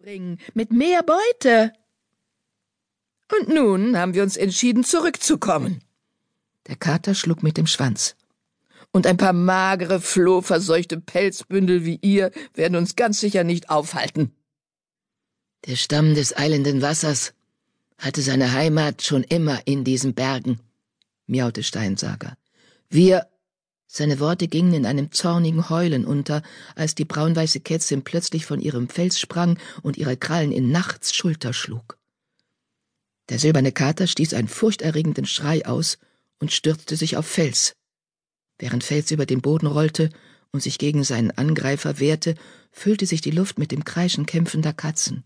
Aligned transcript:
bringen, 0.00 0.38
mit 0.54 0.72
mehr 0.72 1.02
Beute. 1.02 1.72
Und 3.38 3.48
nun 3.48 3.98
haben 3.98 4.14
wir 4.14 4.22
uns 4.22 4.38
entschieden, 4.38 4.82
zurückzukommen. 4.82 5.82
Der 6.68 6.76
Kater 6.76 7.14
schlug 7.14 7.42
mit 7.42 7.58
dem 7.58 7.66
Schwanz. 7.66 8.16
Und 8.92 9.06
ein 9.06 9.18
paar 9.18 9.34
magere, 9.34 10.00
flohverseuchte 10.00 10.98
Pelzbündel 10.98 11.84
wie 11.84 11.98
ihr 12.00 12.30
werden 12.54 12.76
uns 12.76 12.96
ganz 12.96 13.20
sicher 13.20 13.44
nicht 13.44 13.68
aufhalten. 13.68 14.34
Der 15.66 15.76
Stamm 15.76 16.14
des 16.14 16.34
eilenden 16.34 16.80
Wassers 16.80 17.34
hatte 17.98 18.22
seine 18.22 18.52
Heimat 18.52 19.02
schon 19.02 19.22
immer 19.22 19.60
in 19.66 19.84
diesen 19.84 20.14
Bergen, 20.14 20.60
miaute 21.26 21.62
Steinsager. 21.62 22.38
Wir 22.88 23.26
seine 23.92 24.20
Worte 24.20 24.46
gingen 24.46 24.72
in 24.72 24.86
einem 24.86 25.10
zornigen 25.10 25.68
Heulen 25.68 26.04
unter, 26.04 26.44
als 26.76 26.94
die 26.94 27.04
braunweiße 27.04 27.58
Kätzin 27.58 28.04
plötzlich 28.04 28.46
von 28.46 28.60
ihrem 28.60 28.88
Fels 28.88 29.18
sprang 29.18 29.58
und 29.82 29.96
ihre 29.96 30.16
Krallen 30.16 30.52
in 30.52 30.70
Nachts 30.70 31.12
Schulter 31.12 31.52
schlug. 31.52 31.98
Der 33.30 33.40
silberne 33.40 33.72
Kater 33.72 34.06
stieß 34.06 34.34
einen 34.34 34.46
furchterregenden 34.46 35.26
Schrei 35.26 35.66
aus 35.66 35.98
und 36.38 36.52
stürzte 36.52 36.94
sich 36.94 37.16
auf 37.16 37.26
Fels. 37.26 37.74
Während 38.60 38.84
Fels 38.84 39.10
über 39.10 39.26
den 39.26 39.40
Boden 39.40 39.66
rollte 39.66 40.10
und 40.52 40.62
sich 40.62 40.78
gegen 40.78 41.02
seinen 41.02 41.32
Angreifer 41.32 41.98
wehrte, 41.98 42.36
füllte 42.70 43.06
sich 43.06 43.22
die 43.22 43.32
Luft 43.32 43.58
mit 43.58 43.72
dem 43.72 43.84
Kreischen 43.84 44.24
kämpfender 44.24 44.72
Katzen. 44.72 45.24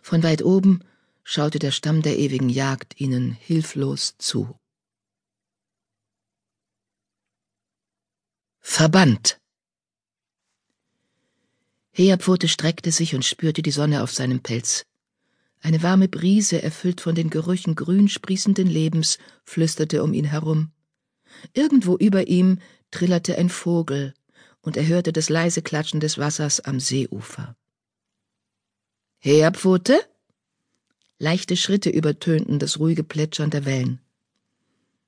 Von 0.00 0.22
weit 0.22 0.44
oben 0.44 0.84
schaute 1.24 1.58
der 1.58 1.72
Stamm 1.72 2.02
der 2.02 2.18
ewigen 2.18 2.50
Jagd 2.50 3.00
ihnen 3.00 3.32
hilflos 3.32 4.14
zu. 4.16 4.54
Verbannt. 8.60 9.40
Heerpfote 11.92 12.46
streckte 12.46 12.92
sich 12.92 13.14
und 13.14 13.24
spürte 13.24 13.62
die 13.62 13.70
Sonne 13.70 14.02
auf 14.02 14.12
seinem 14.12 14.40
Pelz. 14.40 14.86
Eine 15.60 15.82
warme 15.82 16.08
Brise, 16.08 16.62
erfüllt 16.62 17.00
von 17.00 17.14
den 17.14 17.30
Gerüchen 17.30 17.74
grün 17.74 18.08
sprießenden 18.08 18.68
Lebens, 18.68 19.18
flüsterte 19.44 20.02
um 20.02 20.14
ihn 20.14 20.24
herum. 20.24 20.72
Irgendwo 21.52 21.96
über 21.96 22.28
ihm 22.28 22.58
trillerte 22.90 23.36
ein 23.36 23.48
Vogel, 23.48 24.14
und 24.62 24.76
er 24.76 24.86
hörte 24.86 25.12
das 25.12 25.28
leise 25.28 25.62
Klatschen 25.62 26.00
des 26.00 26.18
Wassers 26.18 26.60
am 26.60 26.80
Seeufer. 26.80 27.56
Heerpfote? 29.18 30.00
Leichte 31.18 31.56
Schritte 31.56 31.90
übertönten 31.90 32.58
das 32.58 32.78
ruhige 32.78 33.04
Plätschern 33.04 33.50
der 33.50 33.64
Wellen. 33.66 34.00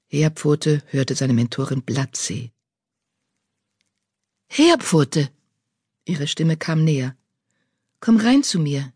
Heerpfote 0.09 0.83
hörte 0.89 1.15
seine 1.15 1.33
Mentorin 1.33 1.83
Blattsee. 1.83 2.52
Heerpfote! 4.55 5.31
Ihre 6.05 6.27
Stimme 6.27 6.59
kam 6.59 6.85
näher. 6.85 7.17
Komm 8.01 8.19
rein 8.19 8.43
zu 8.43 8.59
mir. 8.59 8.93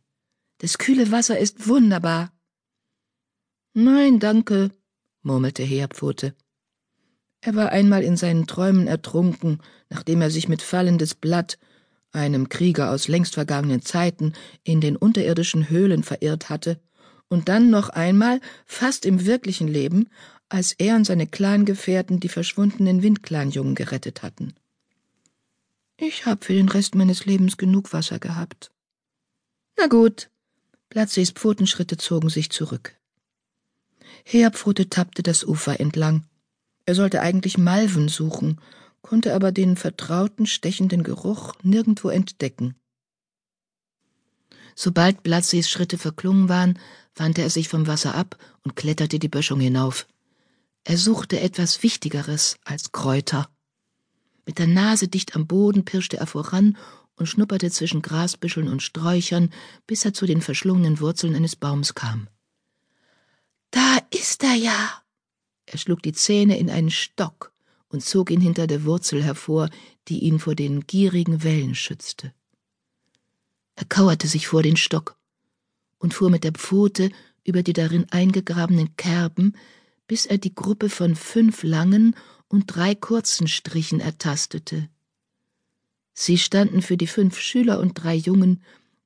Das 0.58 0.76
kühle 0.76 1.10
Wasser 1.10 1.38
ist 1.38 1.66
wunderbar. 1.66 2.30
Nein, 3.72 4.20
danke, 4.20 4.70
murmelte 5.22 5.62
Heerpfote. 5.62 6.34
Er 7.40 7.54
war 7.54 7.70
einmal 7.70 8.02
in 8.02 8.18
seinen 8.18 8.46
Träumen 8.46 8.86
ertrunken, 8.86 9.62
nachdem 9.88 10.20
er 10.20 10.30
sich 10.30 10.46
mit 10.46 10.60
fallendes 10.60 11.14
Blatt, 11.14 11.58
einem 12.12 12.50
Krieger 12.50 12.90
aus 12.90 13.08
längst 13.08 13.32
vergangenen 13.32 13.80
Zeiten, 13.80 14.34
in 14.62 14.82
den 14.82 14.94
unterirdischen 14.94 15.70
Höhlen 15.70 16.02
verirrt 16.02 16.50
hatte, 16.50 16.82
und 17.28 17.48
dann 17.48 17.70
noch 17.70 17.88
einmal, 17.88 18.42
fast 18.66 19.06
im 19.06 19.24
wirklichen 19.24 19.68
Leben, 19.68 20.10
als 20.50 20.72
er 20.72 20.96
und 20.96 21.06
seine 21.06 21.26
Clangefährten 21.26 22.20
die 22.20 22.28
verschwundenen 22.28 23.02
Windclanjungen 23.02 23.74
gerettet 23.74 24.22
hatten. 24.22 24.52
Ich 25.98 26.26
hab 26.26 26.44
für 26.44 26.52
den 26.52 26.68
Rest 26.68 26.94
meines 26.94 27.24
Lebens 27.24 27.56
genug 27.56 27.92
Wasser 27.92 28.18
gehabt. 28.18 28.70
Na 29.78 29.86
gut. 29.86 30.30
Platzes 30.90 31.30
Pfotenschritte 31.30 31.96
zogen 31.96 32.28
sich 32.28 32.50
zurück. 32.50 32.96
Heerpfote 34.24 34.88
tappte 34.90 35.22
das 35.22 35.44
Ufer 35.44 35.80
entlang. 35.80 36.24
Er 36.84 36.94
sollte 36.94 37.20
eigentlich 37.22 37.58
Malven 37.58 38.08
suchen, 38.08 38.60
konnte 39.00 39.34
aber 39.34 39.52
den 39.52 39.76
vertrauten, 39.76 40.46
stechenden 40.46 41.02
Geruch 41.02 41.54
nirgendwo 41.62 42.08
entdecken. 42.08 42.74
Sobald 44.74 45.22
Platzes 45.22 45.70
Schritte 45.70 45.96
verklungen 45.96 46.48
waren, 46.48 46.78
wandte 47.14 47.40
er 47.40 47.50
sich 47.50 47.68
vom 47.68 47.86
Wasser 47.86 48.14
ab 48.14 48.36
und 48.62 48.76
kletterte 48.76 49.18
die 49.18 49.28
Böschung 49.28 49.60
hinauf. 49.60 50.06
Er 50.84 50.98
suchte 50.98 51.40
etwas 51.40 51.82
Wichtigeres 51.82 52.58
als 52.64 52.92
Kräuter. 52.92 53.48
Mit 54.46 54.58
der 54.58 54.68
Nase 54.68 55.08
dicht 55.08 55.34
am 55.34 55.46
Boden 55.46 55.84
pirschte 55.84 56.16
er 56.16 56.26
voran 56.26 56.78
und 57.16 57.26
schnupperte 57.26 57.70
zwischen 57.70 58.00
Grasbüscheln 58.00 58.68
und 58.68 58.82
Sträuchern, 58.82 59.50
bis 59.86 60.04
er 60.04 60.14
zu 60.14 60.24
den 60.24 60.40
verschlungenen 60.40 61.00
Wurzeln 61.00 61.34
eines 61.34 61.56
Baums 61.56 61.94
kam. 61.94 62.28
Da 63.70 63.98
ist 64.10 64.44
er 64.44 64.54
ja! 64.54 65.02
Er 65.66 65.78
schlug 65.78 66.02
die 66.02 66.12
Zähne 66.12 66.58
in 66.58 66.70
einen 66.70 66.90
Stock 66.90 67.52
und 67.88 68.04
zog 68.04 68.30
ihn 68.30 68.40
hinter 68.40 68.66
der 68.66 68.84
Wurzel 68.84 69.22
hervor, 69.22 69.68
die 70.08 70.20
ihn 70.20 70.38
vor 70.38 70.54
den 70.54 70.86
gierigen 70.86 71.42
Wellen 71.42 71.74
schützte. 71.74 72.32
Er 73.74 73.84
kauerte 73.84 74.28
sich 74.28 74.46
vor 74.46 74.62
den 74.62 74.76
Stock 74.76 75.16
und 75.98 76.14
fuhr 76.14 76.30
mit 76.30 76.44
der 76.44 76.52
Pfote 76.52 77.10
über 77.44 77.62
die 77.62 77.72
darin 77.72 78.06
eingegrabenen 78.10 78.96
Kerben, 78.96 79.54
bis 80.06 80.24
er 80.26 80.38
die 80.38 80.54
Gruppe 80.54 80.88
von 80.88 81.16
fünf 81.16 81.62
langen 81.62 82.14
und 82.48 82.66
drei 82.66 82.94
kurzen 82.94 83.48
Strichen 83.48 84.00
ertastete. 84.00 84.88
Sie 86.14 86.38
standen 86.38 86.82
für 86.82 86.96
die 86.96 87.06
fünf 87.06 87.38
Schüler 87.38 87.78
und 87.78 87.94
drei 87.94 88.14
Jungen, 88.14 88.62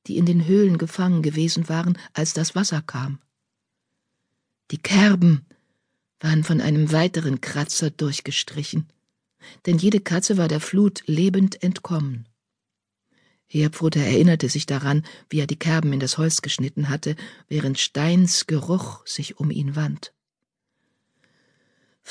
die 0.06 0.16
in 0.16 0.26
den 0.26 0.46
Höhlen 0.46 0.78
gefangen 0.78 1.22
gewesen 1.22 1.68
waren, 1.68 1.98
als 2.12 2.32
das 2.32 2.54
Wasser 2.54 2.82
kam. 2.82 3.18
Die 4.70 4.78
Kerben 4.78 5.44
waren 6.20 6.44
von 6.44 6.60
einem 6.60 6.92
weiteren 6.92 7.40
Kratzer 7.40 7.90
durchgestrichen, 7.90 8.86
denn 9.66 9.78
jede 9.78 10.00
Katze 10.00 10.36
war 10.36 10.48
der 10.48 10.60
Flut 10.60 11.02
lebend 11.06 11.62
entkommen. 11.62 12.28
Heerpfote 13.46 13.98
erinnerte 13.98 14.48
sich 14.48 14.66
daran, 14.66 15.04
wie 15.28 15.40
er 15.40 15.48
die 15.48 15.58
Kerben 15.58 15.92
in 15.92 15.98
das 15.98 16.18
Holz 16.18 16.40
geschnitten 16.40 16.88
hatte, 16.88 17.16
während 17.48 17.80
Steins 17.80 18.46
Geruch 18.46 19.04
sich 19.06 19.40
um 19.40 19.50
ihn 19.50 19.74
wand. 19.74 20.12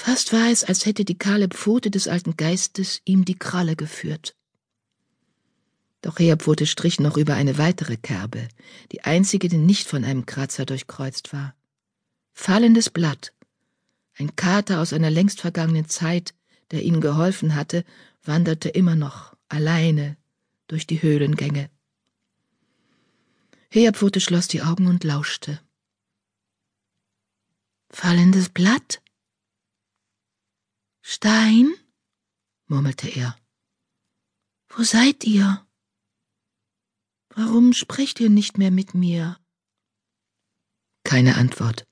Fast 0.02 0.32
war 0.32 0.50
es, 0.50 0.64
als 0.64 0.86
hätte 0.86 1.04
die 1.04 1.18
kahle 1.18 1.50
Pfote 1.50 1.92
des 1.92 2.08
alten 2.08 2.38
Geistes 2.38 3.02
ihm 3.04 3.26
die 3.26 3.38
Kralle 3.38 3.76
geführt. 3.76 4.34
Doch 6.02 6.20
Heerpfote 6.20 6.68
strich 6.68 7.02
noch 7.02 7.18
über 7.18 7.34
eine 7.34 7.58
weitere 7.58 7.98
Kerbe, 7.98 8.48
die 8.94 9.04
einzige, 9.04 9.50
die 9.50 9.58
nicht 9.58 9.90
von 9.90 10.06
einem 10.06 10.26
Kratzer 10.26 10.66
durchkreuzt 10.66 11.34
war. 11.34 11.54
Fallendes 12.32 12.90
Blatt. 12.90 13.34
Ein 14.18 14.38
Kater 14.38 14.80
aus 14.80 14.94
einer 14.94 15.10
längst 15.10 15.42
vergangenen 15.42 15.90
Zeit, 15.90 16.34
der 16.72 16.82
ihnen 16.84 17.02
geholfen 17.02 17.54
hatte, 17.54 17.84
wanderte 18.24 18.70
immer 18.70 18.96
noch 18.96 19.36
alleine 19.50 20.16
durch 20.68 20.88
die 20.88 21.02
Höhlengänge. 21.02 21.70
Heerpfote 23.70 24.22
schloss 24.22 24.48
die 24.48 24.62
Augen 24.62 24.88
und 24.88 25.04
lauschte. 25.04 25.60
Fallendes 27.90 28.48
Blatt? 28.48 29.02
Stein? 31.12 31.74
murmelte 32.68 33.08
er. 33.08 33.36
Wo 34.68 34.84
seid 34.84 35.24
ihr? 35.24 35.66
Warum 37.30 37.74
sprecht 37.74 38.20
ihr 38.20 38.30
nicht 38.30 38.60
mehr 38.60 38.70
mit 38.70 38.94
mir? 38.94 39.40
Keine 41.04 41.36
Antwort. 41.38 41.88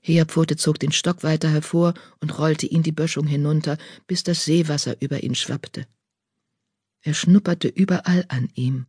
Heerpfote 0.00 0.56
zog 0.56 0.78
den 0.78 0.92
Stock 0.92 1.24
weiter 1.24 1.50
hervor 1.50 1.92
und 2.20 2.38
rollte 2.38 2.64
ihn 2.64 2.82
die 2.82 2.96
Böschung 3.00 3.26
hinunter, 3.26 3.76
bis 4.06 4.24
das 4.24 4.46
Seewasser 4.46 4.96
über 5.02 5.22
ihn 5.22 5.34
schwappte. 5.34 5.86
Er 7.02 7.12
schnupperte 7.12 7.68
überall 7.68 8.24
an 8.28 8.48
ihm. 8.54 8.86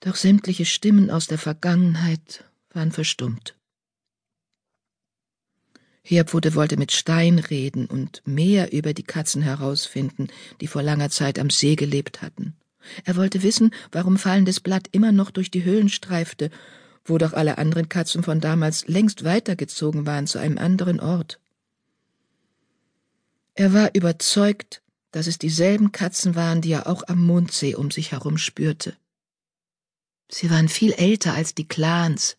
Doch 0.00 0.16
sämtliche 0.16 0.64
Stimmen 0.64 1.10
aus 1.10 1.26
der 1.26 1.38
Vergangenheit 1.38 2.42
waren 2.70 2.90
verstummt. 2.90 3.59
Heerpfote 6.02 6.54
wollte 6.54 6.76
mit 6.76 6.92
Stein 6.92 7.38
reden 7.38 7.86
und 7.86 8.22
mehr 8.24 8.72
über 8.72 8.94
die 8.94 9.02
Katzen 9.02 9.42
herausfinden, 9.42 10.28
die 10.60 10.66
vor 10.66 10.82
langer 10.82 11.10
Zeit 11.10 11.38
am 11.38 11.50
See 11.50 11.76
gelebt 11.76 12.22
hatten. 12.22 12.54
Er 13.04 13.16
wollte 13.16 13.42
wissen, 13.42 13.72
warum 13.92 14.16
fallendes 14.16 14.60
Blatt 14.60 14.88
immer 14.92 15.12
noch 15.12 15.30
durch 15.30 15.50
die 15.50 15.64
Höhlen 15.64 15.88
streifte, 15.88 16.50
wo 17.04 17.18
doch 17.18 17.32
alle 17.34 17.58
anderen 17.58 17.88
Katzen 17.88 18.22
von 18.22 18.40
damals 18.40 18.86
längst 18.88 19.24
weitergezogen 19.24 20.06
waren 20.06 20.26
zu 20.26 20.38
einem 20.38 20.58
anderen 20.58 21.00
Ort. 21.00 21.38
Er 23.54 23.74
war 23.74 23.94
überzeugt, 23.94 24.82
dass 25.12 25.26
es 25.26 25.38
dieselben 25.38 25.92
Katzen 25.92 26.34
waren, 26.34 26.62
die 26.62 26.72
er 26.72 26.86
auch 26.86 27.02
am 27.08 27.24
Mondsee 27.24 27.74
um 27.74 27.90
sich 27.90 28.12
herum 28.12 28.38
spürte. 28.38 28.96
Sie 30.28 30.50
waren 30.50 30.68
viel 30.68 30.92
älter 30.92 31.34
als 31.34 31.54
die 31.54 31.66
Clans, 31.66 32.36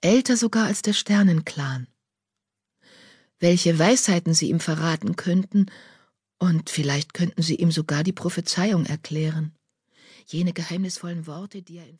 älter 0.00 0.36
sogar 0.36 0.66
als 0.66 0.82
der 0.82 0.92
Sternenclan 0.92 1.86
welche 3.38 3.78
Weisheiten 3.78 4.34
sie 4.34 4.50
ihm 4.50 4.60
verraten 4.60 5.16
könnten, 5.16 5.66
und 6.38 6.68
vielleicht 6.68 7.14
könnten 7.14 7.42
sie 7.42 7.56
ihm 7.56 7.70
sogar 7.70 8.04
die 8.04 8.12
Prophezeiung 8.12 8.84
erklären. 8.84 9.56
jene 10.26 10.52
geheimnisvollen 10.52 11.26
Worte, 11.26 11.62
die 11.62 11.78
er 11.78 11.86
in 11.86 11.94